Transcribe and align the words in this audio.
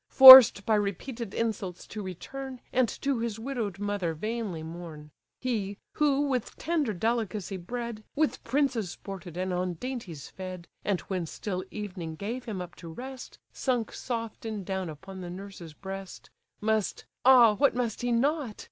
Forced 0.09 0.65
by 0.65 0.73
repeated 0.73 1.31
insults 1.35 1.85
to 1.85 2.01
return, 2.01 2.59
And 2.73 2.89
to 2.89 3.19
his 3.19 3.37
widow'd 3.37 3.77
mother 3.77 4.15
vainly 4.15 4.63
mourn: 4.63 5.11
He, 5.39 5.77
who, 5.97 6.21
with 6.21 6.55
tender 6.57 6.91
delicacy 6.91 7.55
bred, 7.57 8.03
With 8.15 8.43
princes 8.43 8.89
sported, 8.89 9.37
and 9.37 9.53
on 9.53 9.75
dainties 9.75 10.27
fed, 10.27 10.67
And 10.83 11.01
when 11.01 11.27
still 11.27 11.63
evening 11.69 12.15
gave 12.15 12.45
him 12.45 12.63
up 12.63 12.73
to 12.77 12.89
rest, 12.91 13.37
Sunk 13.53 13.91
soft 13.91 14.43
in 14.43 14.63
down 14.63 14.89
upon 14.89 15.21
the 15.21 15.29
nurse's 15.29 15.75
breast, 15.75 16.31
Must—ah 16.61 17.53
what 17.57 17.75
must 17.75 18.01
he 18.01 18.11
not? 18.11 18.59